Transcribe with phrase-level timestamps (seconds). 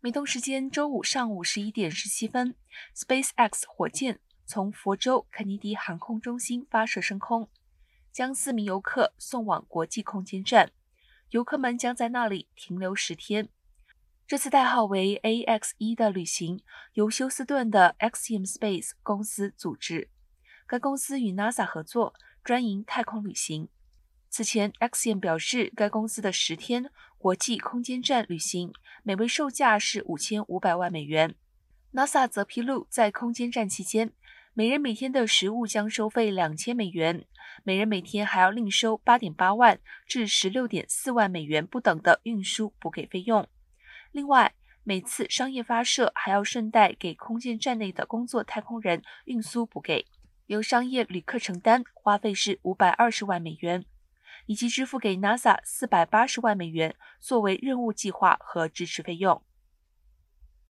[0.00, 2.54] 美东时间周五上午十一点十七分
[2.94, 7.48] ，SpaceX 火箭从佛州肯尼迪航空中心发射升空，
[8.12, 10.70] 将四名游客送往国际空间站。
[11.30, 13.48] 游客们将在那里停留十天。
[14.26, 20.10] 这次代号为 AX-1 的旅行由休斯顿的 Axiom Space 公司组织，
[20.66, 23.68] 该公司与 NASA 合作，专营太空旅行。
[24.36, 28.70] 此前，Axiom 表示，该公司的十天国际空间站旅行
[29.02, 31.34] 每位售价是五千五百万美元。
[31.94, 34.12] NASA 则披露，在空间站期间，
[34.52, 37.24] 每人每天的食物将收费两千美元，
[37.64, 43.48] 每人每天还要另收八点八万至十六点四万美元不等的运输补给费用。
[44.12, 50.04] 另外，每次商业发射还要顺带给空间站内的工作太空人运输补给，
[50.44, 53.86] 由商业旅客承担，花费是五百二十万美元。
[54.46, 59.42] 以及支付给 NASA 四百八十万美元作为任务计划和支持费用。